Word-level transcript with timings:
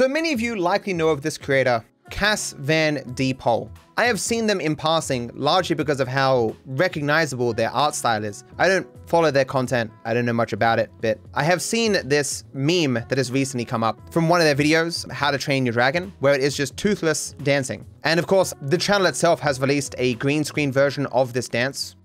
So 0.00 0.08
many 0.08 0.32
of 0.32 0.40
you 0.40 0.56
likely 0.56 0.94
know 0.94 1.10
of 1.10 1.20
this 1.20 1.36
creator, 1.36 1.84
Cas 2.08 2.54
van 2.56 3.02
de 3.12 3.34
Pol. 3.34 3.70
I 3.98 4.06
have 4.06 4.18
seen 4.18 4.46
them 4.46 4.58
in 4.58 4.74
passing 4.74 5.30
largely 5.34 5.76
because 5.76 6.00
of 6.00 6.08
how 6.08 6.56
recognizable 6.64 7.52
their 7.52 7.68
art 7.70 7.94
style 7.94 8.24
is. 8.24 8.44
I 8.56 8.66
don't 8.66 8.88
follow 9.06 9.30
their 9.30 9.44
content, 9.44 9.90
I 10.06 10.14
don't 10.14 10.24
know 10.24 10.32
much 10.32 10.54
about 10.54 10.78
it, 10.78 10.90
but 11.02 11.18
I 11.34 11.44
have 11.44 11.60
seen 11.60 11.98
this 12.06 12.44
meme 12.54 12.94
that 12.94 13.18
has 13.18 13.30
recently 13.30 13.66
come 13.66 13.84
up 13.84 14.10
from 14.10 14.30
one 14.30 14.40
of 14.40 14.46
their 14.46 14.54
videos, 14.54 15.10
How 15.12 15.30
to 15.32 15.36
Train 15.36 15.66
Your 15.66 15.74
Dragon, 15.74 16.14
where 16.20 16.32
it 16.32 16.40
is 16.40 16.56
just 16.56 16.78
toothless 16.78 17.34
dancing. 17.42 17.84
And 18.02 18.18
of 18.18 18.26
course, 18.26 18.54
the 18.62 18.78
channel 18.78 19.06
itself 19.06 19.38
has 19.40 19.60
released 19.60 19.94
a 19.98 20.14
green 20.14 20.44
screen 20.44 20.72
version 20.72 21.04
of 21.08 21.34
this 21.34 21.46
dance, 21.46 21.96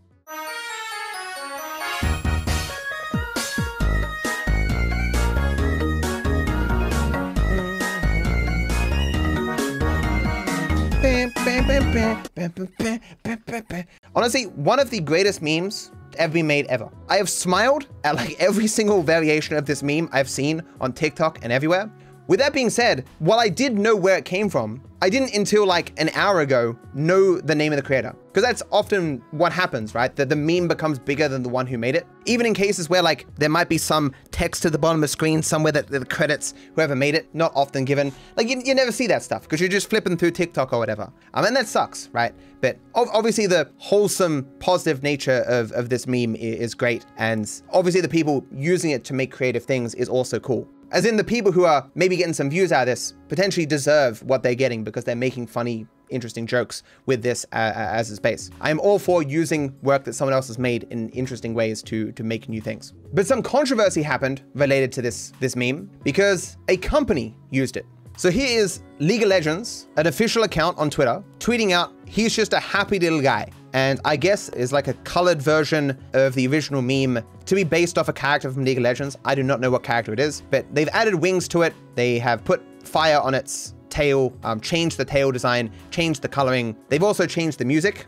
Honestly, 14.15 14.43
one 14.43 14.79
of 14.79 14.89
the 14.89 14.99
greatest 14.99 15.41
memes 15.41 15.91
ever 16.17 16.33
been 16.33 16.47
made 16.47 16.65
ever. 16.67 16.89
I 17.09 17.17
have 17.17 17.29
smiled 17.29 17.87
at 18.03 18.15
like 18.15 18.35
every 18.39 18.67
single 18.67 19.01
variation 19.01 19.55
of 19.55 19.65
this 19.65 19.81
meme 19.81 20.09
I've 20.11 20.29
seen 20.29 20.61
on 20.81 20.93
TikTok 20.93 21.39
and 21.43 21.51
everywhere. 21.51 21.89
With 22.27 22.39
that 22.39 22.53
being 22.53 22.71
said, 22.71 23.05
while 23.19 23.39
I 23.39 23.49
did 23.49 23.77
know 23.77 23.95
where 23.95 24.17
it 24.17 24.25
came 24.25 24.49
from, 24.49 24.81
I 25.01 25.09
didn't 25.09 25.35
until 25.35 25.67
like 25.67 25.93
an 25.99 26.09
hour 26.15 26.39
ago 26.39 26.75
know 26.95 27.39
the 27.39 27.53
name 27.53 27.71
of 27.71 27.77
the 27.77 27.83
creator. 27.83 28.15
Because 28.27 28.41
that's 28.41 28.63
often 28.71 29.21
what 29.29 29.51
happens, 29.53 29.93
right? 29.93 30.15
That 30.15 30.29
the 30.29 30.35
meme 30.35 30.67
becomes 30.67 30.97
bigger 30.97 31.27
than 31.27 31.43
the 31.43 31.49
one 31.49 31.67
who 31.67 31.77
made 31.77 31.95
it. 31.95 32.07
Even 32.25 32.47
in 32.47 32.55
cases 32.55 32.89
where 32.89 33.03
like 33.03 33.27
there 33.35 33.49
might 33.49 33.69
be 33.69 33.77
some 33.77 34.13
text 34.31 34.65
at 34.65 34.71
the 34.71 34.79
bottom 34.79 34.97
of 34.97 35.01
the 35.01 35.07
screen 35.07 35.43
somewhere 35.43 35.71
that 35.73 35.87
the 35.87 36.03
credits 36.03 36.55
whoever 36.73 36.95
made 36.95 37.13
it, 37.13 37.27
not 37.35 37.51
often 37.53 37.85
given. 37.85 38.11
Like 38.35 38.49
you, 38.49 38.59
you 38.65 38.73
never 38.73 38.91
see 38.91 39.05
that 39.05 39.21
stuff 39.21 39.43
because 39.43 39.59
you're 39.59 39.69
just 39.69 39.89
flipping 39.89 40.17
through 40.17 40.31
TikTok 40.31 40.73
or 40.73 40.79
whatever. 40.79 41.11
I 41.35 41.43
mean, 41.43 41.53
that 41.53 41.67
sucks, 41.67 42.09
right? 42.11 42.33
But 42.61 42.79
obviously 42.95 43.45
the 43.45 43.69
wholesome, 43.77 44.47
positive 44.59 45.03
nature 45.03 45.43
of, 45.47 45.71
of 45.73 45.89
this 45.89 46.07
meme 46.07 46.35
is 46.35 46.73
great. 46.73 47.05
And 47.17 47.49
obviously 47.71 48.01
the 48.01 48.09
people 48.09 48.43
using 48.51 48.89
it 48.89 49.03
to 49.03 49.13
make 49.13 49.31
creative 49.31 49.65
things 49.65 49.93
is 49.93 50.09
also 50.09 50.39
cool. 50.39 50.67
As 50.95 51.03
in 51.03 51.17
the 51.17 51.25
people 51.25 51.51
who 51.51 51.65
are 51.65 51.85
maybe 51.93 52.15
getting 52.15 52.33
some 52.33 52.49
views 52.49 52.71
out 52.71 52.83
of 52.83 52.85
this 52.85 53.15
potentially 53.27 53.65
deserve 53.65 54.23
what 54.23 54.43
they're 54.43 54.55
getting 54.55 54.81
because 54.81 55.03
they're 55.03 55.13
making 55.13 55.45
funny, 55.45 55.85
interesting 56.09 56.47
jokes 56.47 56.83
with 57.05 57.21
this 57.21 57.45
uh, 57.51 57.73
as 57.75 58.09
its 58.09 58.17
base. 58.17 58.49
I 58.61 58.69
am 58.69 58.79
all 58.79 58.97
for 58.97 59.21
using 59.21 59.75
work 59.81 60.05
that 60.05 60.13
someone 60.13 60.33
else 60.33 60.47
has 60.47 60.57
made 60.57 60.87
in 60.91 61.09
interesting 61.09 61.53
ways 61.53 61.83
to, 61.83 62.13
to 62.13 62.23
make 62.23 62.47
new 62.47 62.61
things. 62.61 62.93
But 63.13 63.27
some 63.27 63.43
controversy 63.43 64.03
happened 64.03 64.41
related 64.53 64.93
to 64.93 65.01
this, 65.01 65.33
this 65.41 65.57
meme 65.57 65.91
because 66.05 66.55
a 66.69 66.77
company 66.77 67.35
used 67.49 67.75
it. 67.75 67.85
So 68.15 68.31
here 68.31 68.57
is 68.57 68.79
League 68.99 69.23
of 69.23 69.27
Legends, 69.27 69.89
an 69.97 70.07
official 70.07 70.43
account 70.43 70.77
on 70.77 70.89
Twitter, 70.89 71.21
tweeting 71.39 71.71
out, 71.71 71.91
he's 72.05 72.33
just 72.33 72.53
a 72.53 72.59
happy 72.61 72.99
little 72.99 73.21
guy. 73.21 73.49
And 73.75 73.99
I 74.05 74.15
guess 74.15 74.47
is 74.49 74.71
like 74.71 74.87
a 74.87 74.93
colored 75.03 75.41
version 75.41 75.97
of 76.13 76.33
the 76.33 76.47
original 76.47 76.81
meme 76.81 77.21
to 77.43 77.55
be 77.55 77.65
based 77.65 77.97
off 77.97 78.07
a 78.07 78.13
character 78.13 78.49
from 78.49 78.63
League 78.63 78.77
of 78.77 78.83
Legends. 78.83 79.17
I 79.25 79.35
do 79.35 79.43
not 79.43 79.59
know 79.59 79.69
what 79.69 79.83
character 79.83 80.13
it 80.13 80.19
is, 80.19 80.43
but 80.49 80.65
they've 80.73 80.87
added 80.93 81.13
wings 81.13 81.49
to 81.49 81.63
it. 81.63 81.73
They 81.93 82.17
have 82.19 82.45
put 82.45 82.63
fire 82.87 83.19
on 83.19 83.33
its 83.33 83.73
tail, 83.89 84.33
um, 84.45 84.61
changed 84.61 84.95
the 84.95 85.03
tail 85.03 85.29
design, 85.29 85.69
changed 85.91 86.21
the 86.21 86.29
coloring. 86.29 86.73
They've 86.87 87.03
also 87.03 87.27
changed 87.27 87.57
the 87.57 87.65
music. 87.65 88.07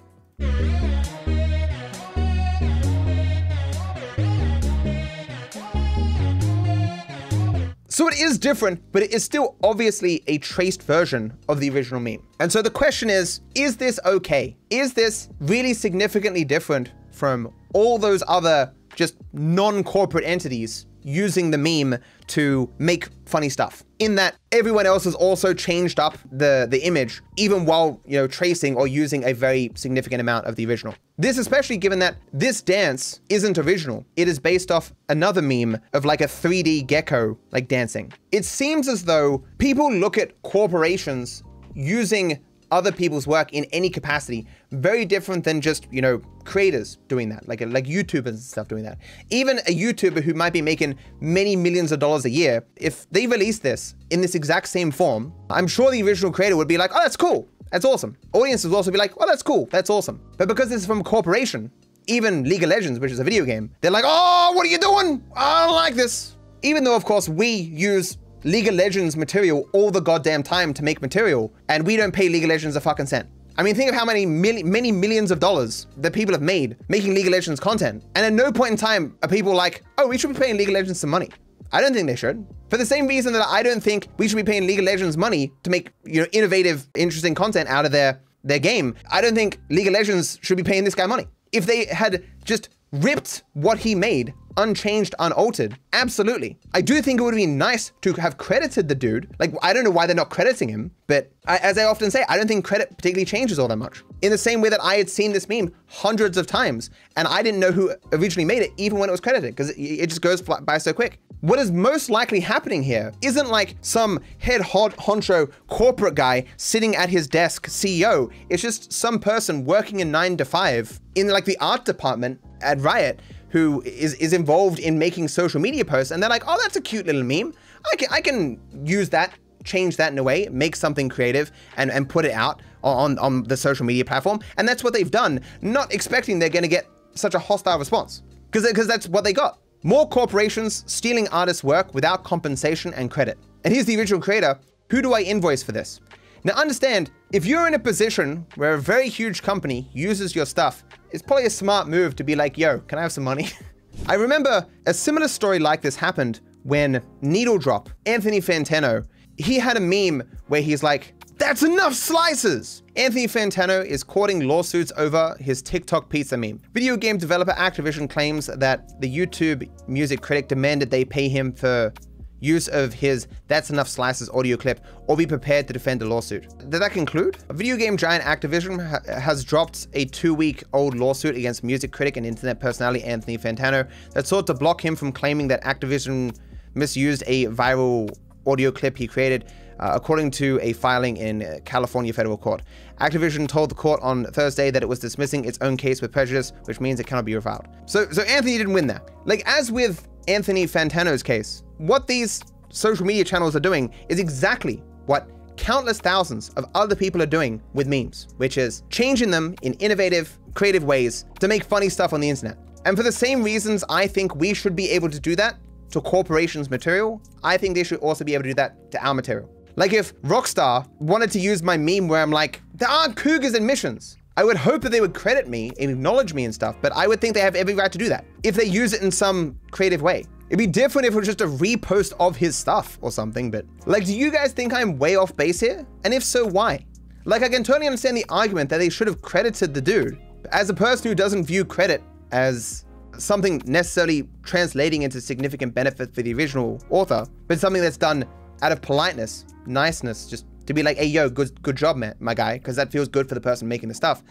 So 7.98 8.08
it 8.08 8.20
is 8.20 8.38
different, 8.38 8.80
but 8.92 9.02
it 9.02 9.12
is 9.12 9.24
still 9.24 9.56
obviously 9.64 10.22
a 10.28 10.38
traced 10.38 10.84
version 10.84 11.36
of 11.50 11.60
the 11.60 11.68
original 11.72 12.00
meme. 12.00 12.22
And 12.40 12.52
so 12.52 12.62
the 12.62 12.70
question 12.70 13.10
is, 13.10 13.42
is 13.56 13.76
this 13.76 14.00
okay? 14.06 14.56
Is 14.70 14.94
this 14.94 15.30
really 15.40 15.74
significantly 15.74 16.46
different 16.46 16.92
from 17.10 17.52
all 17.74 17.98
those 17.98 18.22
other 18.28 18.72
just 18.94 19.16
non-corporate 19.34 20.26
entities 20.26 20.86
using 21.08 21.52
the 21.52 21.58
meme 21.58 21.98
to 22.28 22.70
make 22.80 23.08
funny 23.26 23.48
stuff. 23.48 23.84
In 23.98 24.16
that 24.16 24.36
everyone 24.52 24.86
else 24.86 25.06
has 25.06 25.16
also 25.16 25.54
changed 25.54 26.00
up 26.00 26.18
the, 26.30 26.68
the 26.70 26.86
image, 26.86 27.22
even 27.38 27.66
while, 27.66 28.02
you 28.06 28.18
know, 28.18 28.28
tracing 28.28 28.76
or 28.76 28.88
using 28.88 29.24
a 29.24 29.34
very 29.34 29.72
significant 29.76 30.20
amount 30.20 30.46
of 30.46 30.56
the 30.58 30.66
original. 30.66 30.94
This 31.18 31.38
especially 31.38 31.78
given 31.78 32.00
that 32.00 32.18
this 32.34 32.62
dance 32.62 33.22
isn't 33.30 33.58
original. 33.58 34.06
It 34.18 34.28
is 34.28 34.38
based 34.38 34.70
off 34.70 34.94
another 35.08 35.42
meme 35.42 35.80
of 35.94 36.04
like 36.04 36.20
a 36.20 36.26
3D 36.26 36.86
gecko 36.86 37.38
like 37.52 37.70
dancing. 37.70 38.12
It 38.34 38.44
seems 38.44 38.90
as 38.90 39.06
though 39.06 39.44
people 39.60 39.92
look 39.92 40.18
at 40.18 40.40
corporations 40.42 41.42
using 41.74 42.44
other 42.72 42.92
people's 42.92 43.28
work 43.28 43.54
in 43.54 43.66
any 43.66 43.90
capacity. 43.90 44.46
Very 44.72 45.06
different 45.06 45.44
than 45.44 45.62
just, 45.62 45.88
you 45.92 46.02
know, 46.02 46.22
creators 46.44 46.98
doing 47.08 47.30
that, 47.30 47.48
like, 47.48 47.62
like 47.62 47.86
YouTubers 47.86 48.28
and 48.28 48.40
stuff 48.40 48.68
doing 48.68 48.84
that. 48.84 48.98
Even 49.30 49.60
a 49.60 49.76
YouTuber 49.76 50.22
who 50.22 50.34
might 50.34 50.54
be 50.54 50.62
making 50.62 50.96
many 51.20 51.56
millions 51.56 51.92
of 51.92 52.00
dollars 52.00 52.26
a 52.26 52.30
year, 52.30 52.66
if 52.76 53.10
they 53.12 53.28
release 53.28 53.60
this 53.60 53.96
in 54.10 54.22
this 54.22 54.36
exact 54.36 54.68
same 54.68 54.92
form, 54.92 55.34
I'm 55.50 55.68
sure 55.68 55.92
the 55.92 56.04
original 56.04 56.32
creator 56.32 56.58
would 56.58 56.68
be 56.68 56.78
like, 56.78 56.92
oh, 56.94 57.00
that's 57.02 57.18
cool. 57.18 57.48
That's 57.72 57.86
awesome. 57.86 58.16
Audiences 58.34 58.70
will 58.70 58.78
also 58.78 58.92
be 58.92 58.98
like, 58.98 59.14
oh, 59.18 59.26
that's 59.28 59.44
cool. 59.44 59.68
That's 59.72 59.90
awesome. 59.90 60.22
But 60.38 60.48
because 60.48 60.70
this 60.70 60.82
is 60.82 60.88
from 60.88 61.02
a 61.02 61.04
corporation, 61.04 61.72
even 62.08 62.44
League 62.44 62.64
of 62.64 62.70
Legends, 62.70 63.00
which 63.00 63.12
is 63.12 63.20
a 63.20 63.24
video 63.24 63.44
game, 63.44 63.70
they're 63.82 63.92
like, 63.92 64.06
oh, 64.08 64.54
what 64.56 64.66
are 64.66 64.70
you 64.70 64.78
doing? 64.78 65.24
I 65.36 65.66
don't 65.66 65.76
like 65.76 65.96
this. 65.96 66.36
Even 66.64 66.84
though, 66.84 66.96
of 66.96 67.06
course, 67.06 67.28
we 67.30 67.50
use 67.50 68.18
League 68.48 68.70
of 68.70 68.76
Legends 68.76 69.18
material 69.18 69.68
all 69.74 69.92
the 69.92 70.00
goddamn 70.00 70.42
time 70.42 70.74
to 70.74 70.82
make 70.82 71.02
material, 71.02 71.54
and 71.68 71.86
we 71.86 71.98
don't 71.98 72.14
pay 72.14 72.30
League 72.30 72.46
of 72.46 72.50
Legends 72.50 72.78
a 72.78 72.80
fucking 72.80 73.06
cent. 73.06 73.28
I 73.58 73.64
mean, 73.64 73.76
think 73.76 73.90
of 73.90 73.96
how 73.96 74.06
many 74.06 74.26
mil 74.26 74.64
many 74.64 74.90
millions 74.90 75.32
of 75.32 75.42
dollars 75.42 75.86
that 75.98 76.14
people 76.14 76.34
have 76.34 76.42
made 76.42 76.78
making 76.88 77.14
League 77.14 77.26
of 77.26 77.34
Legends 77.34 77.60
content. 77.60 78.06
And 78.16 78.26
at 78.26 78.32
no 78.32 78.50
point 78.50 78.72
in 78.72 78.78
time 78.78 79.18
are 79.22 79.28
people 79.28 79.54
like, 79.54 79.84
oh, 79.98 80.08
we 80.08 80.18
should 80.18 80.32
be 80.32 80.40
paying 80.40 80.56
League 80.56 80.70
of 80.70 80.76
Legends 80.76 81.02
some 81.02 81.10
money. 81.10 81.30
I 81.74 81.82
don't 81.82 81.94
think 81.94 82.08
they 82.08 82.16
should. 82.16 82.48
For 82.70 82.78
the 82.78 82.86
same 82.86 83.06
reason 83.06 83.34
that 83.34 83.46
I 83.46 83.64
don't 83.64 83.84
think 83.84 84.08
we 84.18 84.30
should 84.30 84.38
be 84.38 84.46
paying 84.46 84.66
League 84.66 84.80
of 84.80 84.86
Legends 84.86 85.18
money 85.18 85.52
to 85.64 85.70
make, 85.70 85.92
you 86.06 86.22
know, 86.22 86.28
innovative, 86.32 86.88
interesting 86.96 87.36
content 87.36 87.68
out 87.68 87.84
of 87.84 87.92
their, 87.92 88.22
their 88.46 88.60
game. 88.60 88.96
I 89.12 89.20
don't 89.20 89.36
think 89.36 89.60
League 89.70 89.88
of 89.88 89.94
Legends 89.94 90.40
should 90.42 90.56
be 90.56 90.64
paying 90.64 90.86
this 90.86 90.96
guy 90.96 91.06
money. 91.06 91.28
If 91.52 91.66
they 91.66 91.84
had 91.84 92.24
just 92.46 92.70
ripped 92.94 93.44
what 93.52 93.78
he 93.78 93.94
made 93.94 94.34
unchanged, 94.58 95.16
unaltered? 95.20 95.78
Absolutely. 95.94 96.58
I 96.74 96.82
do 96.82 97.02
think 97.02 97.20
it 97.20 97.24
would 97.24 97.36
be 97.36 97.46
nice 97.46 97.92
to 98.02 98.14
have 98.14 98.38
credited 98.38 98.90
the 98.90 98.96
dude. 98.96 99.30
Like, 99.40 99.54
I 99.62 99.72
don't 99.72 99.84
know 99.84 99.92
why 99.92 100.06
they're 100.06 100.16
not 100.16 100.30
crediting 100.30 100.70
him, 100.70 100.92
but 101.08 101.32
I, 101.48 101.58
as 101.58 101.78
I 101.78 101.86
often 101.86 102.12
say, 102.12 102.26
I 102.28 102.36
don't 102.36 102.48
think 102.48 102.66
credit 102.66 102.90
particularly 102.90 103.26
changes 103.26 103.60
all 103.60 103.68
that 103.70 103.78
much. 103.78 104.04
In 104.22 104.32
the 104.32 104.38
same 104.38 104.62
way 104.62 104.70
that 104.70 104.84
I 104.84 104.96
had 104.96 105.10
seen 105.10 105.32
this 105.32 105.48
meme 105.48 105.74
hundreds 105.88 106.38
of 106.38 106.48
times, 106.48 106.90
and 107.16 107.28
I 107.28 107.42
didn't 107.42 107.60
know 107.60 107.72
who 107.72 107.94
originally 108.12 108.46
made 108.46 108.64
it, 108.64 108.72
even 108.78 108.98
when 109.00 109.10
it 109.10 109.12
was 109.12 109.22
credited, 109.22 109.52
because 109.52 109.70
it, 109.70 109.82
it 109.82 110.08
just 110.08 110.22
goes 110.22 110.42
by 110.42 110.78
so 110.78 110.92
quick. 110.92 111.20
What 111.42 111.60
is 111.60 111.72
most 111.72 112.10
likely 112.10 112.40
happening 112.40 112.82
here 112.82 113.14
isn't 113.22 113.48
like 113.48 113.76
some 113.82 114.20
head 114.40 114.62
honcho 114.62 115.52
corporate 115.68 116.16
guy 116.16 116.46
sitting 116.58 116.96
at 116.96 117.10
his 117.10 117.28
desk 117.28 117.68
CEO. 117.68 118.32
It's 118.50 118.62
just 118.62 118.92
some 118.92 119.20
person 119.20 119.64
working 119.64 120.00
in 120.00 120.10
nine 120.10 120.36
to 120.38 120.46
five 120.46 121.00
in 121.14 121.28
like 121.28 121.46
the 121.46 121.58
art 121.60 121.86
department 121.86 122.42
at 122.62 122.82
Riot 122.82 123.20
who 123.50 123.82
is, 123.84 124.14
is 124.16 124.34
involved 124.34 124.80
in 124.80 125.00
making 125.00 125.28
social 125.28 125.60
media 125.60 125.86
posts 125.86 126.12
and 126.12 126.22
they're 126.22 126.30
like, 126.30 126.44
oh, 126.48 126.58
that's 126.62 126.76
a 126.76 126.82
cute 126.82 127.06
little 127.06 127.24
meme. 127.24 127.54
I 127.92 127.96
can, 127.96 128.08
I 128.12 128.22
can 128.22 128.60
use 128.86 129.10
that, 129.10 129.34
change 129.64 129.98
that 129.98 130.12
in 130.12 130.18
a 130.18 130.24
way, 130.24 130.48
make 130.52 130.76
something 130.76 131.10
creative 131.10 131.52
and, 131.78 131.92
and 131.92 132.08
put 132.10 132.26
it 132.26 132.34
out 132.34 132.62
on, 132.84 133.18
on 133.20 133.44
the 133.44 133.58
social 133.58 133.86
media 133.86 134.06
platform. 134.06 134.40
And 134.58 134.68
that's 134.68 134.84
what 134.84 134.94
they've 134.94 135.10
done, 135.10 135.42
not 135.62 135.94
expecting 135.94 136.40
they're 136.40 136.50
gonna 136.50 136.68
get 136.68 136.88
such 137.16 137.36
a 137.36 137.40
hostile 137.40 137.80
response 137.80 138.24
because 138.52 138.88
that's 138.88 139.08
what 139.08 139.24
they 139.24 139.34
got. 139.34 139.60
More 139.84 140.08
corporations 140.08 140.84
stealing 140.88 141.28
artists' 141.30 141.64
work 141.64 141.94
without 141.94 142.24
compensation 142.24 142.94
and 142.96 143.12
credit. 143.12 143.38
And 143.64 143.74
here's 143.74 143.86
the 143.86 143.98
original 143.98 144.22
creator. 144.22 144.60
Who 144.90 145.02
do 145.02 145.14
I 145.14 145.22
invoice 145.22 145.62
for 145.64 145.72
this? 145.72 146.00
Now 146.44 146.54
understand, 146.54 147.12
if 147.32 147.46
you're 147.46 147.68
in 147.68 147.74
a 147.74 147.80
position 147.80 148.46
where 148.56 148.74
a 148.74 148.80
very 148.80 149.10
huge 149.10 149.42
company 149.44 149.90
uses 149.94 150.36
your 150.36 150.46
stuff, 150.46 150.84
it's 151.12 151.22
probably 151.22 151.46
a 151.46 151.50
smart 151.50 151.88
move 151.88 152.16
to 152.18 152.24
be 152.24 152.36
like, 152.36 152.58
yo, 152.58 152.80
can 152.80 153.00
I 153.00 153.02
have 153.02 153.12
some 153.12 153.24
money? 153.24 153.50
I 154.08 154.16
remember 154.16 154.66
a 154.86 154.94
similar 154.94 155.28
story 155.28 155.60
like 155.60 155.82
this 155.82 155.96
happened 155.96 156.42
when 156.64 157.02
Needle 157.22 157.58
Drop, 157.58 157.90
Anthony 158.06 158.40
Fantano, 158.40 159.06
he 159.38 159.58
had 159.58 159.78
a 159.78 159.80
meme 159.80 160.24
where 160.48 160.62
he's 160.62 160.84
like, 160.84 161.14
that's 161.38 161.62
enough 161.62 161.94
slices! 161.94 162.82
Anthony 162.96 163.28
Fantano 163.28 163.86
is 163.86 164.04
courting 164.04 164.48
lawsuits 164.48 164.92
over 164.98 165.36
his 165.40 165.62
TikTok 165.62 166.10
pizza 166.10 166.36
meme. 166.36 166.60
Video 166.74 166.98
game 166.98 167.18
developer 167.18 167.52
Activision 167.52 168.10
claims 168.10 168.48
that 168.48 169.00
the 169.00 169.18
YouTube 169.18 169.70
music 169.88 170.22
critic 170.22 170.48
demanded 170.48 170.90
they 170.90 171.06
pay 171.06 171.30
him 171.30 171.54
for 171.54 171.94
use 172.40 172.68
of 172.68 172.94
his 172.94 173.28
That's 173.48 173.70
Enough 173.70 173.88
Slices 173.88 174.30
audio 174.30 174.58
clip 174.58 174.84
or 175.08 175.18
be 175.18 175.26
prepared 175.26 175.68
to 175.68 175.74
defend 175.74 176.02
a 176.02 176.06
lawsuit. 176.06 176.48
Did 176.70 176.82
that 176.82 176.92
conclude? 176.92 177.38
Video 177.52 177.76
game 177.78 177.98
giant 177.98 178.24
Activision 178.24 178.80
ha 178.80 179.00
has 179.20 179.44
dropped 179.44 179.88
a 179.94 180.06
two-week 180.06 180.64
old 180.74 180.96
lawsuit 180.96 181.36
against 181.36 181.64
music 181.64 181.92
critic 181.92 182.18
and 182.18 182.26
internet 182.26 182.60
personality 182.60 183.04
Anthony 183.04 183.38
Fantano 183.38 183.90
that 184.14 184.28
sought 184.28 184.48
to 184.48 184.54
block 184.54 184.84
him 184.84 184.96
from 184.96 185.12
claiming 185.12 185.48
that 185.48 185.64
Activision 185.64 186.38
misused 186.76 187.24
a 187.28 187.46
viral 187.48 188.16
audio 188.46 188.72
clip 188.72 188.98
he 188.98 189.08
created 189.08 189.52
uh, 189.80 189.92
according 189.94 190.32
to 190.32 190.60
a 190.62 190.74
filing 190.74 191.18
in 191.18 191.62
California 191.66 192.12
federal 192.14 192.38
court. 192.38 192.64
Activision 193.00 193.48
told 193.48 193.70
the 193.70 193.76
court 193.76 194.00
on 194.02 194.26
Thursday 194.26 194.72
that 194.72 194.82
it 194.82 194.90
was 194.90 195.00
dismissing 195.00 195.46
its 195.46 195.58
own 195.62 195.78
case 195.78 196.02
with 196.02 196.12
prejudice, 196.12 196.52
which 196.66 196.80
means 196.80 197.00
it 197.00 197.06
cannot 197.06 197.26
be 197.26 197.34
refiled. 197.34 197.68
So, 197.86 198.10
so 198.10 198.24
Anthony 198.24 198.58
didn't 198.58 198.74
win 198.74 198.88
there. 198.88 199.02
Like 199.26 199.44
as 199.46 199.72
with 199.72 200.08
Anthony 200.28 200.66
Fantano's 200.66 201.24
case, 201.24 201.64
what 201.78 202.06
these 202.08 202.42
social 202.70 203.06
media 203.06 203.24
channels 203.24 203.56
are 203.56 203.62
doing 203.62 203.94
is 204.10 204.20
exactly 204.20 204.84
what 205.06 205.30
countless 205.56 206.00
thousands 206.00 206.50
of 206.50 206.66
other 206.76 206.96
people 206.96 207.22
are 207.22 207.28
doing 207.28 207.62
with 207.74 207.88
memes, 207.88 208.28
which 208.38 208.58
is 208.58 208.84
changing 208.90 209.32
them 209.32 209.56
in 209.62 209.74
innovative, 209.76 210.38
creative 210.54 210.84
ways 210.84 211.26
to 211.40 211.48
make 211.48 211.64
funny 211.64 211.90
stuff 211.90 212.14
on 212.14 212.20
the 212.20 212.30
internet. 212.30 212.58
And 212.86 212.96
for 212.96 213.04
the 213.04 213.12
same 213.12 213.42
reasons 213.42 213.84
I 213.90 214.08
think 214.08 214.36
we 214.36 214.54
should 214.54 214.76
be 214.76 214.90
able 214.92 215.10
to 215.10 215.20
do 215.20 215.36
that 215.38 215.58
to 215.92 216.02
corporations' 216.02 216.70
material, 216.70 217.22
I 217.44 217.58
think 217.58 217.76
they 217.76 217.84
should 217.84 218.00
also 218.00 218.26
be 218.26 218.34
able 218.34 218.44
to 218.44 218.50
do 218.50 218.56
that 218.56 218.92
to 218.92 219.06
our 219.06 219.14
material. 219.14 219.50
Like 219.78 219.94
if 219.94 220.14
Rockstar 220.22 220.88
wanted 221.00 221.32
to 221.32 221.40
use 221.40 221.64
my 221.64 221.78
meme 221.78 222.08
where 222.08 222.22
I'm 222.22 222.32
like, 222.32 222.62
there 222.74 222.90
aren't 222.90 223.16
cougars 223.16 223.54
in 223.54 223.66
missions. 223.66 224.18
I 224.38 224.44
would 224.44 224.56
hope 224.56 224.84
that 224.84 224.92
they 224.92 225.02
would 225.02 225.16
credit 225.16 225.48
me 225.48 225.72
and 225.80 225.90
acknowledge 225.90 226.36
me 226.36 226.46
and 226.46 226.54
stuff, 226.54 226.76
but 226.80 226.92
I 226.96 227.08
would 227.08 227.20
think 227.20 227.34
they 227.34 227.42
have 227.42 227.56
every 227.56 227.74
right 227.74 227.92
to 227.92 227.98
do 227.98 228.08
that 228.10 228.24
if 228.44 228.54
they 228.54 228.66
use 228.66 228.94
it 228.94 229.02
in 229.02 229.10
some 229.10 229.60
creative 229.72 230.04
way. 230.04 230.26
It'd 230.50 230.60
be 230.60 230.68
different 230.68 231.08
if 231.08 231.16
it 231.16 231.18
was 231.18 231.26
just 231.26 231.42
a 231.42 231.48
repost 231.48 232.14
of 232.20 232.36
his 232.36 232.56
stuff 232.56 233.00
or 233.02 233.12
something, 233.12 233.50
but 233.50 233.66
like, 233.88 234.06
do 234.06 234.16
you 234.16 234.30
guys 234.30 234.54
think 234.54 234.74
I'm 234.74 235.00
way 235.00 235.16
off 235.16 235.36
base 235.36 235.60
here? 235.60 235.88
And 236.04 236.14
if 236.14 236.24
so, 236.24 236.46
why? 236.46 236.86
Like, 237.26 237.42
I 237.42 237.50
can 237.50 237.64
totally 237.64 237.88
understand 237.88 238.16
the 238.16 238.26
argument 238.30 238.70
that 238.70 238.78
they 238.78 238.90
should 238.90 239.08
have 239.08 239.24
credited 239.24 239.74
the 239.74 239.82
dude. 239.82 240.20
As 240.52 240.70
a 240.70 240.74
person 240.74 241.10
who 241.10 241.16
doesn't 241.16 241.44
view 241.44 241.66
credit 241.66 242.04
as 242.32 242.86
something 243.18 243.60
necessarily 243.66 244.30
translating 244.44 245.02
into 245.02 245.20
significant 245.20 245.74
benefit 245.74 246.14
for 246.14 246.22
the 246.22 246.34
original 246.36 246.80
author, 246.92 247.26
but 247.48 247.60
something 247.60 247.82
that's 247.82 247.98
done 247.98 248.24
out 248.62 248.72
of 248.72 248.82
politeness, 248.82 249.46
niceness, 249.66 250.28
just 250.28 250.46
to 250.68 250.74
be 250.74 250.84
like, 250.84 250.98
hey, 250.98 251.06
yo, 251.06 251.30
good, 251.30 251.62
good 251.62 251.76
job, 251.76 251.98
man, 251.98 252.16
my 252.20 252.34
guy, 252.34 252.58
because 252.58 252.76
that 252.76 252.92
feels 252.92 253.08
good 253.08 253.28
for 253.28 253.36
the 253.36 253.42
person 253.42 253.68
making 253.68 253.90
the 253.90 253.96
stuff. 253.96 254.24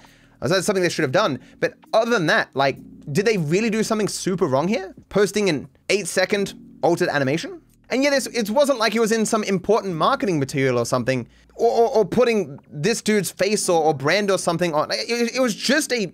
So 0.43 0.49
that's 0.49 0.67
something 0.67 0.83
they 0.83 0.91
should 0.91 1.03
have 1.03 1.13
done. 1.13 1.41
But 1.61 1.75
other 1.93 2.11
than 2.11 2.27
that, 2.27 2.55
like, 2.55 2.79
did 3.11 3.27
they 3.27 3.39
really 3.39 3.71
do 3.71 3.83
something 3.83 4.09
super 4.09 4.47
wrong 4.47 4.69
here? 4.69 4.95
Posting 5.09 5.49
an 5.49 5.69
eight 5.89 6.07
second 6.07 6.55
altered 6.83 7.09
animation? 7.09 7.61
And 7.89 8.03
yet 8.03 8.13
it 8.27 8.51
wasn't 8.51 8.79
like 8.79 8.95
it 8.95 9.01
was 9.01 9.13
in 9.13 9.25
some 9.25 9.45
important 9.45 9.95
marketing 9.95 10.39
material 10.39 10.79
or 10.79 10.85
something, 10.85 11.27
or, 11.55 11.71
or, 11.71 11.89
or 11.99 12.05
putting 12.05 12.59
this 12.69 13.01
dude's 13.01 13.31
face 13.31 13.69
or, 13.69 13.83
or 13.83 13.95
brand 13.95 14.31
or 14.31 14.39
something 14.39 14.75
on. 14.75 14.91
It, 14.91 15.37
it 15.37 15.41
was 15.41 15.55
just 15.55 15.93
a 15.93 16.13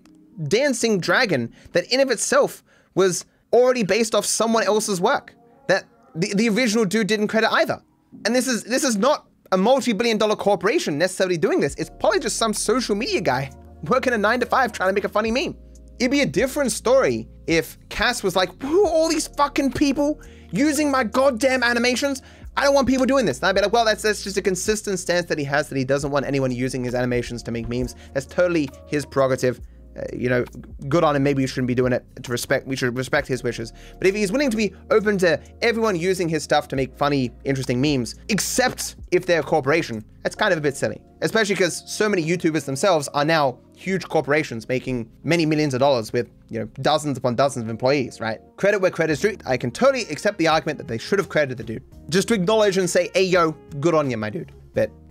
dancing 0.48 1.00
dragon 1.00 1.52
that 1.72 1.90
in 1.92 2.00
of 2.00 2.10
itself 2.10 2.62
was 2.94 3.24
already 3.52 3.82
based 3.82 4.14
off 4.14 4.26
someone 4.26 4.62
else's 4.64 5.00
work 5.00 5.34
that 5.68 5.84
the, 6.14 6.32
the 6.34 6.48
original 6.48 6.84
dude 6.84 7.06
didn't 7.06 7.28
credit 7.28 7.50
either. 7.52 7.82
And 8.26 8.34
this 8.34 8.46
is 8.46 8.64
this 8.64 8.84
is 8.84 8.96
not 8.96 9.26
a 9.52 9.56
multi-billion 9.56 10.18
dollar 10.18 10.34
corporation 10.34 10.98
necessarily 10.98 11.36
doing 11.36 11.60
this. 11.60 11.74
It's 11.76 11.90
probably 12.00 12.18
just 12.18 12.36
some 12.36 12.52
social 12.52 12.96
media 12.96 13.20
guy 13.20 13.50
working 13.84 14.12
a 14.14 14.18
nine 14.18 14.40
to 14.40 14.46
five 14.46 14.72
trying 14.72 14.88
to 14.88 14.94
make 14.94 15.04
a 15.04 15.08
funny 15.08 15.30
meme. 15.30 15.56
It'd 15.98 16.10
be 16.10 16.22
a 16.22 16.26
different 16.26 16.72
story 16.72 17.28
if 17.46 17.78
Cas 17.88 18.22
was 18.22 18.34
like, 18.34 18.50
who 18.62 18.86
are 18.86 18.90
all 18.90 19.08
these 19.08 19.28
fucking 19.28 19.72
people 19.72 20.20
using 20.50 20.90
my 20.90 21.04
goddamn 21.04 21.62
animations? 21.62 22.22
I 22.56 22.64
don't 22.64 22.74
want 22.74 22.88
people 22.88 23.06
doing 23.06 23.24
this. 23.24 23.38
And 23.38 23.46
I'd 23.46 23.54
be 23.54 23.60
like, 23.60 23.72
well, 23.72 23.84
that's, 23.84 24.02
that's 24.02 24.24
just 24.24 24.36
a 24.36 24.42
consistent 24.42 24.98
stance 24.98 25.26
that 25.26 25.38
he 25.38 25.44
has 25.44 25.68
that 25.68 25.76
he 25.76 25.84
doesn't 25.84 26.10
want 26.10 26.26
anyone 26.26 26.50
using 26.50 26.82
his 26.82 26.94
animations 26.94 27.42
to 27.44 27.50
make 27.50 27.68
memes. 27.68 27.94
That's 28.14 28.26
totally 28.26 28.68
his 28.86 29.06
prerogative 29.06 29.60
uh, 29.96 30.02
you 30.12 30.28
know, 30.28 30.44
good 30.88 31.04
on 31.04 31.16
him. 31.16 31.22
Maybe 31.22 31.42
you 31.42 31.48
shouldn't 31.48 31.68
be 31.68 31.74
doing 31.74 31.92
it 31.92 32.04
to 32.22 32.32
respect. 32.32 32.66
We 32.66 32.76
should 32.76 32.96
respect 32.96 33.28
his 33.28 33.42
wishes. 33.42 33.72
But 33.98 34.06
if 34.06 34.14
he's 34.14 34.32
willing 34.32 34.50
to 34.50 34.56
be 34.56 34.72
open 34.90 35.18
to 35.18 35.40
everyone 35.60 35.96
using 35.96 36.28
his 36.28 36.42
stuff 36.42 36.68
to 36.68 36.76
make 36.76 36.96
funny, 36.96 37.30
interesting 37.44 37.80
memes, 37.80 38.14
except 38.28 38.96
if 39.10 39.26
they're 39.26 39.40
a 39.40 39.44
corporation, 39.44 40.04
that's 40.22 40.34
kind 40.34 40.52
of 40.52 40.58
a 40.58 40.62
bit 40.62 40.76
silly. 40.76 41.00
Especially 41.20 41.54
because 41.54 41.82
so 41.90 42.08
many 42.08 42.24
YouTubers 42.24 42.64
themselves 42.64 43.08
are 43.08 43.24
now 43.24 43.58
huge 43.76 44.08
corporations 44.08 44.68
making 44.68 45.10
many 45.24 45.44
millions 45.44 45.74
of 45.74 45.80
dollars 45.80 46.12
with 46.12 46.30
you 46.48 46.60
know 46.60 46.66
dozens 46.82 47.18
upon 47.18 47.34
dozens 47.34 47.64
of 47.64 47.70
employees, 47.70 48.20
right? 48.20 48.40
Credit 48.56 48.80
where 48.80 48.90
credit 48.90 49.12
is 49.12 49.20
due. 49.20 49.36
I 49.46 49.56
can 49.56 49.70
totally 49.70 50.02
accept 50.10 50.38
the 50.38 50.48
argument 50.48 50.78
that 50.78 50.88
they 50.88 50.98
should 50.98 51.18
have 51.18 51.28
credited 51.28 51.58
the 51.58 51.64
dude. 51.64 51.84
Just 52.08 52.28
to 52.28 52.34
acknowledge 52.34 52.78
and 52.78 52.88
say, 52.88 53.10
hey 53.14 53.24
yo, 53.24 53.52
good 53.80 53.94
on 53.94 54.10
you, 54.10 54.16
my 54.16 54.30
dude. 54.30 54.52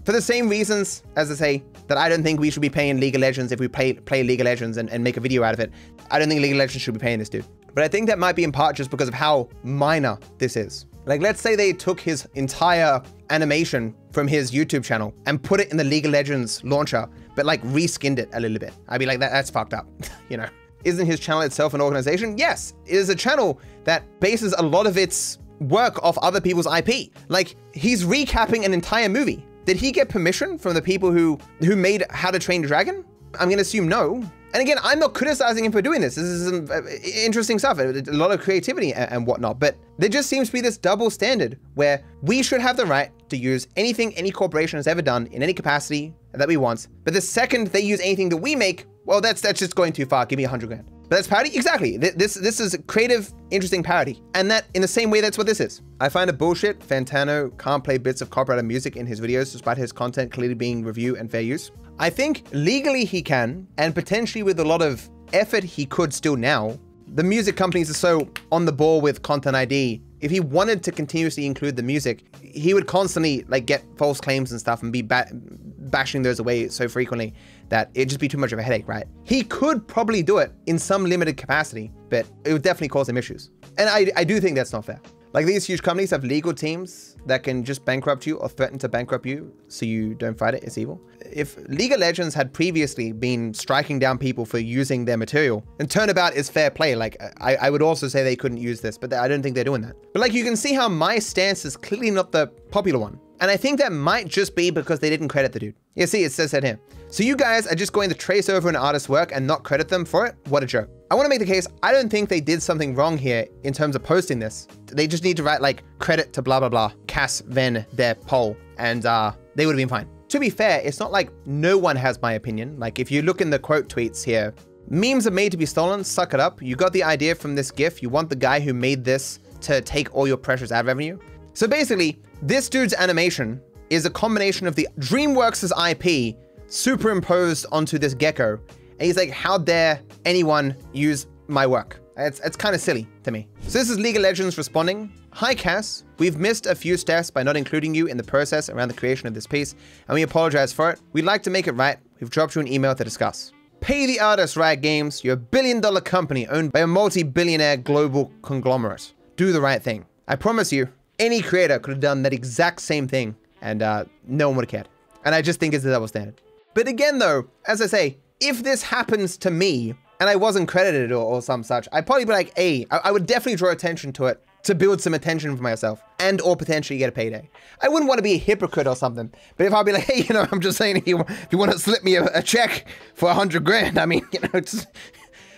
For 0.04 0.14
the 0.14 0.22
same 0.22 0.50
reasons, 0.50 1.04
as 1.16 1.30
I 1.30 1.36
say, 1.36 1.64
that 1.88 1.98
I 1.98 2.10
don't 2.10 2.24
think 2.24 2.40
we 2.40 2.50
should 2.50 2.62
be 2.62 2.70
paying 2.70 3.00
League 3.00 3.14
of 3.14 3.22
Legends 3.22 3.52
if 3.52 3.60
we 3.60 3.68
play, 3.68 3.94
play 3.94 4.24
League 4.24 4.42
of 4.42 4.46
Legends 4.46 4.78
and, 4.78 4.90
and 4.90 5.04
make 5.04 5.18
a 5.18 5.20
video 5.20 5.44
out 5.44 5.54
of 5.54 5.60
it. 5.60 5.72
I 6.10 6.18
don't 6.18 6.28
think 6.28 6.42
League 6.42 6.54
of 6.54 6.58
Legends 6.58 6.82
should 6.82 6.96
be 6.96 7.00
paying 7.00 7.20
this 7.20 7.30
dude. 7.30 7.46
But 7.76 7.84
I 7.84 7.88
think 7.88 8.08
that 8.08 8.18
might 8.18 8.36
be 8.36 8.44
in 8.44 8.52
part 8.52 8.76
just 8.76 8.90
because 8.90 9.08
of 9.08 9.14
how 9.14 9.48
minor 9.64 10.18
this 10.40 10.56
is. 10.56 10.88
Like, 11.06 11.22
let's 11.22 11.40
say 11.40 11.56
they 11.56 11.72
took 11.72 12.00
his 12.00 12.28
entire 12.34 13.02
animation 13.30 13.96
from 14.12 14.28
his 14.28 14.52
YouTube 14.52 14.84
channel 14.84 15.14
and 15.28 15.42
put 15.42 15.60
it 15.60 15.70
in 15.72 15.78
the 15.78 15.84
League 15.84 16.06
of 16.06 16.12
Legends 16.12 16.64
launcher, 16.64 17.08
but 17.36 17.46
like 17.46 17.62
reskinned 17.64 18.18
it 18.18 18.30
a 18.34 18.40
little 18.40 18.60
bit. 18.60 18.74
I'd 18.90 19.00
be 19.00 19.06
like, 19.06 19.20
that, 19.20 19.32
that's 19.32 19.52
fucked 19.52 19.74
up, 19.74 19.88
you 20.30 20.38
know? 20.38 20.48
Isn't 20.84 21.06
his 21.06 21.20
channel 21.20 21.44
itself 21.44 21.76
an 21.76 21.82
organization? 21.82 22.40
Yes, 22.40 22.74
it 22.88 22.96
is 22.96 23.10
a 23.10 23.16
channel 23.16 23.62
that 23.84 24.04
bases 24.20 24.54
a 24.58 24.64
lot 24.64 24.88
of 24.88 24.98
its 24.98 25.38
work 25.60 26.04
off 26.04 26.18
other 26.20 26.42
people's 26.42 26.66
IP. 26.66 27.12
Like, 27.30 27.56
he's 27.74 28.04
recapping 28.04 28.66
an 28.66 28.74
entire 28.74 29.08
movie. 29.08 29.46
Did 29.66 29.78
he 29.78 29.92
get 29.92 30.10
permission 30.10 30.58
from 30.58 30.74
the 30.74 30.82
people 30.82 31.12
who 31.12 31.38
who 31.60 31.76
made 31.76 32.04
How 32.10 32.32
to 32.32 32.40
Train 32.40 32.64
a 32.64 32.68
Dragon? 32.68 33.06
I'm 33.40 33.50
gonna 33.50 33.62
assume 33.62 33.88
no. 33.88 34.24
And 34.54 34.62
again, 34.62 34.78
I'm 34.84 35.00
not 35.00 35.14
criticizing 35.14 35.64
him 35.64 35.72
for 35.72 35.82
doing 35.82 36.02
this. 36.02 36.16
This 36.16 36.26
is 36.26 36.70
uh, 36.70 36.82
interesting 37.26 37.58
stuff, 37.58 37.80
a 37.80 38.04
lot 38.12 38.32
of 38.32 38.42
creativity 38.42 38.94
and 38.94 39.26
whatnot. 39.26 39.60
But 39.60 39.78
there 39.98 40.10
just 40.10 40.28
seems 40.28 40.48
to 40.48 40.54
be 40.54 40.60
this 40.60 40.78
double 40.78 41.10
standard 41.10 41.58
where 41.76 42.04
we 42.22 42.44
should 42.44 42.60
have 42.60 42.76
the 42.76 42.86
right 42.86 43.12
to 43.30 43.38
use 43.38 43.68
anything 43.78 44.14
any 44.18 44.30
corporation 44.30 44.78
has 44.78 44.88
ever 44.88 45.02
done 45.02 45.28
in 45.28 45.42
any 45.42 45.54
capacity 45.54 46.14
that 46.34 46.50
we 46.50 46.58
want. 46.58 46.90
But 47.06 47.14
the 47.14 47.22
second 47.22 47.68
they 47.68 47.80
use 47.80 48.02
anything 48.02 48.28
that 48.30 48.38
we 48.38 48.56
make, 48.56 48.88
well, 49.06 49.22
that's 49.22 49.40
that's 49.40 49.60
just 49.60 49.76
going 49.76 49.94
too 49.94 50.06
far. 50.06 50.26
Give 50.26 50.38
me 50.38 50.44
a 50.44 50.50
hundred 50.50 50.68
grand. 50.68 50.90
But 51.12 51.18
that's 51.18 51.28
parody? 51.28 51.54
Exactly. 51.54 51.98
This 51.98 52.36
this 52.36 52.62
is 52.62 52.74
creative, 52.88 53.34
interesting 53.50 53.84
parody. 53.84 54.24
And 54.34 54.50
that, 54.50 54.68
in 54.76 54.82
the 54.82 54.88
same 54.88 55.12
way, 55.12 55.20
that's 55.20 55.38
what 55.38 55.46
this 55.46 55.60
is. 55.60 55.82
I 56.00 56.08
find 56.08 56.30
it 56.30 56.38
bullshit 56.38 56.80
Fantano 56.80 57.52
can't 57.60 57.84
play 57.84 57.98
bits 57.98 58.22
of 58.22 58.30
copyrighted 58.30 58.64
music 58.64 58.96
in 58.96 59.06
his 59.06 59.20
videos 59.20 59.52
despite 59.52 59.78
his 59.78 59.92
content 59.92 60.32
clearly 60.32 60.54
being 60.54 60.86
review 60.86 61.18
and 61.18 61.30
fair 61.30 61.42
use. 61.42 61.72
I 62.00 62.10
think 62.10 62.44
legally 62.54 63.04
he 63.04 63.22
can, 63.22 63.68
and 63.78 63.94
potentially 63.94 64.42
with 64.42 64.62
a 64.62 64.64
lot 64.64 64.82
of 64.82 65.10
effort 65.34 65.66
he 65.66 65.86
could 65.86 66.14
still 66.14 66.38
now. 66.38 66.80
The 67.14 67.24
music 67.26 67.58
companies 67.58 67.90
are 67.90 67.94
so 67.94 68.30
on 68.50 68.64
the 68.64 68.72
ball 68.72 69.02
with 69.02 69.22
Content 69.22 69.58
ID. 69.58 70.02
If 70.22 70.32
he 70.32 70.40
wanted 70.40 70.82
to 70.84 70.94
continuously 70.94 71.46
include 71.46 71.76
the 71.76 71.84
music, 71.84 72.24
he 72.42 72.74
would 72.74 72.88
constantly 72.88 73.44
like 73.50 73.66
get 73.66 73.84
false 73.98 74.22
claims 74.22 74.52
and 74.52 74.62
stuff 74.62 74.82
and 74.82 74.94
be 74.94 75.02
ba 75.02 75.28
bashing 75.34 76.22
those 76.22 76.40
away 76.40 76.70
so 76.70 76.88
frequently 76.88 77.34
that 77.72 77.90
it'd 77.94 78.10
just 78.10 78.20
be 78.20 78.28
too 78.28 78.38
much 78.38 78.52
of 78.52 78.60
a 78.60 78.62
headache, 78.62 78.88
right? 78.88 79.06
He 79.24 79.44
could 79.44 79.88
probably 79.88 80.22
do 80.22 80.38
it 80.40 80.52
in 80.68 80.78
some 80.78 81.06
limited 81.06 81.38
capacity, 81.38 81.92
but 82.10 82.28
it 82.46 82.52
would 82.52 82.62
definitely 82.62 82.90
cause 82.90 83.08
him 83.08 83.18
issues. 83.18 83.50
And 83.78 83.90
I, 83.90 84.12
I 84.18 84.24
do 84.26 84.42
think 84.42 84.58
that's 84.58 84.74
not 84.74 84.86
fair. 84.86 85.00
Like 85.34 85.46
these 85.46 85.66
huge 85.66 85.82
companies 85.82 86.10
have 86.10 86.26
legal 86.26 86.54
teams 86.54 87.16
that 87.26 87.44
can 87.44 87.64
just 87.64 87.86
bankrupt 87.86 88.28
you 88.28 88.36
or 88.40 88.50
threaten 88.50 88.78
to 88.80 88.90
bankrupt 88.90 89.26
you 89.26 89.54
so 89.70 89.86
you 89.86 90.14
don't 90.16 90.38
fight 90.38 90.56
it, 90.56 90.64
it's 90.66 90.78
evil. 90.78 91.00
If 91.32 91.56
League 91.70 91.94
of 91.94 92.02
Legends 92.02 92.36
had 92.36 92.52
previously 92.52 93.14
been 93.14 93.54
striking 93.54 93.98
down 93.98 94.18
people 94.18 94.46
for 94.46 94.60
using 94.60 95.06
their 95.06 95.16
material, 95.16 95.64
and 95.80 95.90
turnabout 95.90 96.34
is 96.34 96.50
fair 96.50 96.70
play, 96.70 96.96
like 96.96 97.16
I, 97.40 97.56
I 97.56 97.70
would 97.70 97.82
also 97.82 98.10
say 98.10 98.22
they 98.22 98.36
couldn't 98.36 98.58
use 98.58 98.82
this, 98.82 98.98
but 98.98 99.14
I 99.14 99.30
don't 99.30 99.42
think 99.42 99.56
they're 99.56 99.64
doing 99.64 99.84
that. 99.84 99.96
But 100.12 100.20
like 100.20 100.34
you 100.34 100.44
can 100.44 100.58
see 100.58 100.74
how 100.74 100.90
my 100.90 101.20
stance 101.20 101.64
is 101.64 101.78
clearly 101.78 102.12
not 102.12 102.34
the 102.34 102.48
popular 102.70 103.00
one. 103.00 103.18
And 103.42 103.50
I 103.50 103.58
think 103.58 103.80
that 103.80 103.92
might 103.92 104.28
just 104.28 104.56
be 104.56 104.70
because 104.70 105.00
they 105.00 105.10
didn't 105.10 105.30
credit 105.30 105.52
the 105.52 105.60
dude. 105.60 105.76
Yeah, 105.96 106.06
see, 106.06 106.24
it 106.24 106.32
says 106.32 106.52
that 106.52 106.64
here. 106.64 106.80
So 107.10 107.24
you 107.24 107.36
guys 107.36 107.66
are 107.66 107.74
just 107.74 107.92
going 107.92 108.08
to 108.10 108.16
trace 108.16 108.50
over 108.50 108.70
an 108.70 108.76
artist's 108.76 109.10
work 109.10 109.32
and 109.34 109.48
not 109.48 109.64
credit 109.64 109.90
them 109.90 110.06
for 110.06 110.28
it? 110.28 110.36
What 110.48 110.62
a 110.62 110.68
joke. 110.68 110.90
I 111.10 111.16
want 111.16 111.26
to 111.26 111.30
make 111.30 111.40
the 111.40 111.46
case, 111.48 111.68
I 111.82 111.92
don't 111.92 112.08
think 112.08 112.30
they 112.30 112.40
did 112.40 112.62
something 112.62 112.94
wrong 112.94 113.18
here 113.18 113.48
in 113.64 113.74
terms 113.74 113.96
of 113.96 114.04
posting 114.04 114.38
this. 114.38 114.68
They 114.86 115.08
just 115.08 115.24
need 115.24 115.38
to 115.38 115.44
write 115.44 115.60
like 115.60 115.84
credit 115.98 116.34
to 116.34 116.44
blah, 116.44 116.60
blah, 116.60 116.70
blah, 116.70 116.92
Cas 117.08 117.42
Van 117.48 117.84
Der 117.96 118.14
Pol, 118.14 118.56
and 118.78 119.08
uh, 119.08 119.34
they 119.56 119.66
would 119.66 119.74
have 119.74 119.78
been 119.78 119.90
fine. 119.90 120.08
To 120.30 120.40
be 120.40 120.52
fair, 120.52 120.80
it's 120.82 121.00
not 121.00 121.12
like 121.12 121.32
no 121.48 121.80
one 121.80 121.96
has 121.96 122.22
my 122.22 122.34
opinion. 122.34 122.80
Like 122.80 123.00
if 123.00 123.10
you 123.10 123.24
look 123.24 123.42
in 123.42 123.50
the 123.50 123.60
quote 123.60 123.90
tweets 123.90 124.24
here, 124.24 124.54
memes 124.88 125.26
are 125.26 125.32
made 125.32 125.52
to 125.52 125.58
be 125.58 125.66
stolen, 125.66 126.04
suck 126.04 126.36
it 126.36 126.40
up. 126.40 126.62
You 126.62 126.76
got 126.76 126.94
the 126.94 127.04
idea 127.04 127.34
from 127.34 127.56
this 127.56 127.72
GIF, 127.72 128.04
you 128.04 128.10
want 128.10 128.30
the 128.30 128.36
guy 128.36 128.60
who 128.60 128.74
made 128.74 129.04
this 129.04 129.40
to 129.62 129.82
take 129.82 130.14
all 130.14 130.28
your 130.28 130.38
precious 130.38 130.72
ad 130.72 130.86
revenue. 130.86 131.18
So 131.54 131.68
basically, 131.68 132.22
this 132.42 132.70
dude's 132.70 132.94
animation 132.94 133.62
is 133.90 134.06
a 134.06 134.10
combination 134.10 134.66
of 134.66 134.76
the 134.76 134.88
DreamWorks' 135.00 135.72
IP 135.92 136.36
superimposed 136.68 137.66
onto 137.72 138.00
this 138.00 138.14
gecko. 138.14 138.60
And 138.78 139.02
he's 139.02 139.18
like, 139.18 139.30
how 139.30 139.58
dare 139.58 140.02
anyone 140.26 140.76
use 140.94 141.28
my 141.48 141.68
work? 141.68 142.00
It's, 142.18 142.40
it's 142.40 142.56
kind 142.56 142.74
of 142.76 142.82
silly 142.82 143.08
to 143.24 143.32
me. 143.32 143.48
So 143.62 143.80
this 143.80 143.90
is 143.90 144.00
League 144.00 144.16
of 144.16 144.24
Legends 144.24 144.58
responding. 144.58 145.14
Hi 145.34 145.56
Cas, 145.56 146.04
we've 146.18 146.38
missed 146.38 146.66
a 146.66 146.76
few 146.76 146.98
steps 146.98 147.32
by 147.32 147.42
not 147.44 147.56
including 147.56 147.96
you 147.96 148.08
in 148.08 148.18
the 148.18 148.24
process 148.24 148.70
around 148.70 148.90
the 148.90 148.94
creation 148.94 149.28
of 149.28 149.34
this 149.34 149.48
piece, 149.48 149.76
and 150.08 150.16
we 150.16 150.24
apologize 150.24 150.74
for 150.74 150.92
it. 150.92 151.00
We'd 151.14 151.26
like 151.26 151.42
to 151.44 151.50
make 151.50 151.68
it 151.68 151.72
right. 151.74 151.98
We've 152.20 152.30
dropped 152.30 152.56
you 152.56 152.62
an 152.62 152.68
email 152.68 152.94
to 152.96 153.04
discuss. 153.04 153.54
Pay 153.80 154.06
the 154.08 154.20
artist, 154.20 154.58
Riot 154.58 154.82
Games. 154.82 155.24
You're 155.24 155.36
a 155.36 155.38
billion 155.38 155.80
dollar 155.80 156.02
company 156.02 156.48
owned 156.48 156.72
by 156.74 156.82
a 156.82 156.88
multi-billionaire 156.88 157.78
global 157.78 158.32
conglomerate. 158.42 159.14
Do 159.38 159.52
the 159.54 159.62
right 159.62 159.82
thing. 159.82 160.06
I 160.28 160.36
promise 160.36 160.72
you, 160.72 160.90
any 161.22 161.42
creator 161.42 161.80
could 161.80 161.92
have 161.92 162.02
done 162.02 162.24
that 162.24 162.34
exact 162.34 162.82
same 162.82 163.08
thing 163.08 163.36
and 163.62 163.82
uh, 163.82 164.06
no 164.28 164.50
one 164.50 164.58
would 164.58 164.66
have 164.66 164.72
cared. 164.72 164.90
And 165.24 165.36
I 165.36 165.42
just 165.42 165.60
think 165.60 165.74
it's 165.74 165.86
a 165.86 165.92
double 165.92 166.08
standard. 166.08 166.42
But 166.74 166.88
again, 166.88 167.20
though, 167.20 167.48
as 167.68 167.82
I 167.82 167.86
say, 167.86 168.18
if 168.40 168.64
this 168.64 168.82
happens 168.82 169.38
to 169.38 169.52
me 169.52 169.94
and 170.20 170.30
I 170.30 170.36
wasn't 170.36 170.68
credited 170.68 171.12
or, 171.12 171.24
or 171.24 171.42
some 171.42 171.64
such, 171.64 171.88
I'd 171.92 172.08
probably 172.08 172.26
be 172.26 172.32
like, 172.32 172.58
hey, 172.58 172.88
I, 172.90 173.02
I 173.06 173.12
would 173.12 173.28
definitely 173.28 173.58
draw 173.58 173.70
attention 173.70 174.12
to 174.14 174.26
it 174.26 174.44
to 174.64 174.76
build 174.76 175.02
some 175.02 175.14
attention 175.14 175.56
for 175.56 175.64
myself 175.64 176.02
and 176.20 176.42
or 176.42 176.56
potentially 176.56 176.98
get 176.98 177.10
a 177.10 177.12
payday. 177.12 177.50
I 177.82 177.90
wouldn't 177.90 178.08
want 178.08 178.20
to 178.20 178.24
be 178.24 178.34
a 178.34 178.38
hypocrite 178.38 178.88
or 178.88 178.96
something, 178.96 179.32
but 179.58 179.68
if 179.68 179.74
I'd 179.74 179.86
be 179.86 179.92
like, 179.92 180.04
hey, 180.12 180.24
you 180.28 180.34
know, 180.34 180.48
I'm 180.52 180.60
just 180.60 180.78
saying 180.78 180.98
if 180.98 181.08
you, 181.08 181.20
if 181.20 181.48
you 181.52 181.58
want 181.58 181.72
to 181.72 181.80
slip 181.80 182.04
me 182.04 182.16
a, 182.16 182.26
a 182.34 182.42
check 182.42 182.88
for 183.14 183.30
a 183.30 183.34
hundred 183.34 183.64
grand, 183.64 184.00
I 184.00 184.06
mean, 184.06 184.26
you 184.34 184.40
know, 184.40 184.50
it's, 184.54 184.88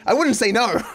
I 0.05 0.13
wouldn't 0.13 0.35
say 0.35 0.51
no. 0.51 0.81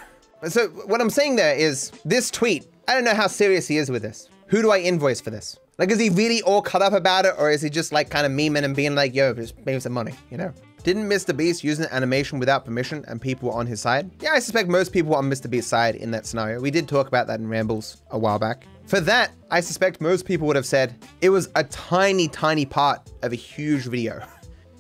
So 0.48 0.68
what 0.68 1.00
I'm 1.00 1.10
saying 1.10 1.34
there 1.34 1.56
is 1.56 1.90
this 2.04 2.30
tweet, 2.30 2.68
I 2.86 2.94
don't 2.94 3.02
know 3.02 3.12
how 3.16 3.26
serious 3.26 3.66
he 3.66 3.76
is 3.76 3.90
with 3.90 4.02
this. 4.02 4.28
Who 4.48 4.62
do 4.62 4.70
I 4.70 4.78
invoice 4.78 5.20
for 5.20 5.28
this? 5.28 5.58
Like, 5.76 5.90
is 5.90 6.00
he 6.00 6.08
really 6.08 6.40
all 6.42 6.62
cut 6.62 6.80
up 6.80 6.94
about 6.94 7.26
it? 7.26 7.34
Or 7.38 7.50
is 7.50 7.60
he 7.60 7.68
just 7.68 7.92
like 7.92 8.08
kind 8.08 8.24
of 8.24 8.32
memeing 8.32 8.64
and 8.64 8.74
being 8.74 8.94
like, 8.94 9.14
yo, 9.14 9.34
just 9.34 9.54
me 9.66 9.78
some 9.78 9.92
money, 9.92 10.14
you 10.30 10.38
know? 10.38 10.52
Didn't 10.84 11.06
Mr. 11.06 11.36
Beast 11.36 11.62
use 11.62 11.78
an 11.78 11.88
animation 11.90 12.38
without 12.38 12.64
permission 12.64 13.04
and 13.08 13.20
people 13.20 13.50
were 13.50 13.54
on 13.54 13.66
his 13.66 13.80
side? 13.80 14.10
Yeah, 14.22 14.32
I 14.32 14.38
suspect 14.38 14.70
most 14.70 14.92
people 14.92 15.10
were 15.12 15.18
on 15.18 15.28
Mr. 15.28 15.50
Beast's 15.50 15.68
side 15.68 15.96
in 15.96 16.10
that 16.12 16.24
scenario. 16.24 16.60
We 16.60 16.70
did 16.70 16.88
talk 16.88 17.08
about 17.08 17.26
that 17.26 17.40
in 17.40 17.48
Rambles 17.48 18.02
a 18.10 18.18
while 18.18 18.38
back. 18.38 18.66
For 18.86 19.00
that, 19.00 19.32
I 19.50 19.60
suspect 19.60 20.00
most 20.00 20.24
people 20.24 20.46
would 20.46 20.56
have 20.56 20.64
said 20.64 20.96
it 21.20 21.28
was 21.28 21.50
a 21.54 21.64
tiny, 21.64 22.26
tiny 22.28 22.64
part 22.64 23.12
of 23.22 23.32
a 23.32 23.36
huge 23.36 23.84
video. 23.84 24.24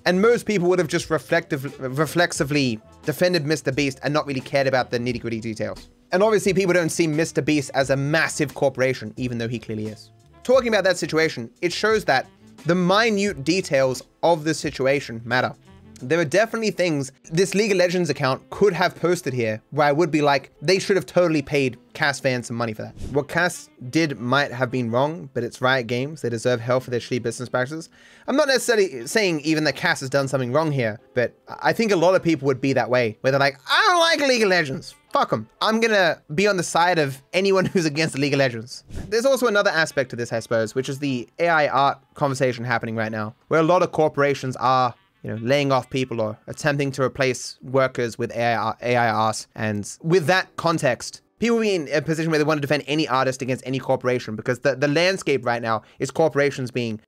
And 0.06 0.22
most 0.22 0.46
people 0.46 0.70
would 0.70 0.78
have 0.78 0.88
just 0.88 1.10
reflective, 1.10 1.78
reflexively 1.78 2.80
defended 3.02 3.44
Mr. 3.44 3.74
Beast 3.74 4.00
and 4.02 4.14
not 4.14 4.26
really 4.26 4.40
cared 4.40 4.66
about 4.66 4.90
the 4.90 4.98
nitty 4.98 5.20
gritty 5.20 5.38
details. 5.38 5.90
And 6.12 6.22
obviously, 6.22 6.54
people 6.54 6.72
don't 6.72 6.88
see 6.90 7.06
Mr. 7.06 7.44
Beast 7.44 7.70
as 7.74 7.90
a 7.90 7.96
massive 7.96 8.54
corporation, 8.54 9.12
even 9.16 9.38
though 9.38 9.48
he 9.48 9.58
clearly 9.58 9.88
is. 9.88 10.10
Talking 10.42 10.68
about 10.68 10.84
that 10.84 10.96
situation, 10.96 11.50
it 11.60 11.72
shows 11.72 12.04
that 12.06 12.26
the 12.64 12.74
minute 12.74 13.44
details 13.44 14.02
of 14.22 14.44
the 14.44 14.54
situation 14.54 15.20
matter 15.24 15.54
there 16.00 16.20
are 16.20 16.24
definitely 16.24 16.70
things 16.70 17.12
this 17.30 17.54
League 17.54 17.72
of 17.72 17.76
Legends 17.76 18.10
account 18.10 18.48
could 18.50 18.72
have 18.72 18.94
posted 18.94 19.32
here 19.32 19.60
where 19.70 19.86
I 19.86 19.92
would 19.92 20.10
be 20.10 20.22
like, 20.22 20.52
they 20.62 20.78
should 20.78 20.96
have 20.96 21.06
totally 21.06 21.42
paid 21.42 21.78
Cas 21.92 22.20
van 22.20 22.42
some 22.42 22.56
money 22.56 22.72
for 22.72 22.82
that. 22.82 22.94
What 23.12 23.28
Cas 23.28 23.68
did 23.90 24.20
might 24.20 24.52
have 24.52 24.70
been 24.70 24.90
wrong, 24.90 25.28
but 25.34 25.42
it's 25.42 25.60
Riot 25.60 25.86
Games. 25.86 26.22
They 26.22 26.28
deserve 26.28 26.60
hell 26.60 26.80
for 26.80 26.90
their 26.90 27.00
shitty 27.00 27.22
business 27.22 27.48
practices. 27.48 27.88
I'm 28.26 28.36
not 28.36 28.48
necessarily 28.48 29.06
saying 29.06 29.40
even 29.40 29.64
that 29.64 29.76
Cas 29.76 30.00
has 30.00 30.10
done 30.10 30.28
something 30.28 30.52
wrong 30.52 30.70
here, 30.70 31.00
but 31.14 31.34
I 31.60 31.72
think 31.72 31.90
a 31.90 31.96
lot 31.96 32.14
of 32.14 32.22
people 32.22 32.46
would 32.46 32.60
be 32.60 32.72
that 32.74 32.90
way, 32.90 33.18
where 33.22 33.30
they're 33.30 33.40
like, 33.40 33.58
I 33.68 33.84
don't 33.88 34.00
like 34.00 34.28
League 34.28 34.42
of 34.42 34.48
Legends. 34.48 34.94
Fuck 35.18 35.30
them. 35.30 35.48
I'm 35.60 35.80
gonna 35.80 36.22
be 36.32 36.46
on 36.46 36.58
the 36.58 36.62
side 36.62 36.96
of 36.96 37.20
anyone 37.32 37.64
who's 37.72 37.84
against 37.84 38.16
League 38.16 38.34
of 38.34 38.38
Legends. 38.38 38.84
There's 39.08 39.26
also 39.26 39.48
another 39.48 39.70
aspect 39.70 40.10
to 40.10 40.16
this, 40.16 40.32
I 40.32 40.38
suppose, 40.38 40.76
which 40.76 40.88
is 40.88 41.00
the 41.00 41.28
AI 41.40 41.66
art 41.66 41.98
conversation 42.14 42.64
happening 42.64 42.94
right 42.94 43.10
now, 43.10 43.34
where 43.48 43.58
a 43.58 43.64
lot 43.64 43.82
of 43.82 43.90
corporations 43.90 44.54
are 44.58 44.94
you 45.24 45.30
know, 45.30 45.38
laying 45.42 45.72
off 45.72 45.90
people 45.90 46.20
or 46.20 46.38
attempting 46.46 46.92
to 46.92 47.02
replace 47.02 47.58
workers 47.62 48.16
with 48.16 48.30
AI, 48.30 48.72
AI 48.80 49.10
art. 49.10 49.48
And 49.56 49.90
with 50.02 50.26
that 50.26 50.54
context, 50.54 51.22
people 51.40 51.56
will 51.56 51.64
be 51.64 51.74
in 51.74 51.88
a 51.92 52.00
position 52.00 52.30
where 52.30 52.38
they 52.38 52.44
want 52.44 52.58
to 52.58 52.62
defend 52.62 52.84
any 52.86 53.08
artist 53.08 53.42
against 53.42 53.66
any 53.66 53.80
corporation 53.80 54.36
because 54.36 54.60
the, 54.60 54.76
the 54.76 54.86
landscape 54.86 55.44
right 55.44 55.60
now 55.60 55.82
is 55.98 56.12
corporations 56.12 56.70
being 56.70 57.00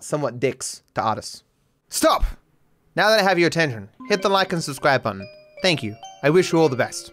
somewhat 0.00 0.38
dicks 0.38 0.84
to 0.94 1.02
artists. 1.02 1.42
Stop! 1.88 2.22
Now 2.94 3.10
that 3.10 3.18
I 3.18 3.22
have 3.24 3.40
your 3.40 3.48
attention, 3.48 3.88
hit 4.08 4.22
the 4.22 4.28
like 4.28 4.52
and 4.52 4.62
subscribe 4.62 5.02
button. 5.02 5.28
Thank 5.62 5.82
you. 5.82 5.96
I 6.22 6.30
wish 6.30 6.52
you 6.52 6.60
all 6.60 6.68
the 6.68 6.76
best. 6.76 7.10